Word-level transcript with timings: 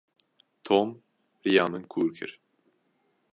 Tom 0.67 0.87
riya 1.43 1.65
min 1.71 1.85
kur 1.91 2.09
kir. 2.17 2.31